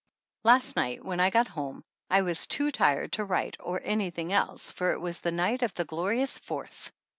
Last 0.43 0.75
night 0.75 1.05
when 1.05 1.19
I 1.19 1.29
got 1.29 1.49
home 1.49 1.83
I 2.09 2.23
was 2.23 2.47
too 2.47 2.71
tired 2.71 3.11
to 3.11 3.23
write 3.23 3.55
or 3.59 3.79
anything 3.83 4.33
else, 4.33 4.71
for 4.71 4.93
it 4.93 4.99
was 4.99 5.19
the 5.19 5.29
night 5.31 5.61
of 5.61 5.75
the 5.75 5.85
glorious 5.85 6.39
Fourth! 6.39 6.91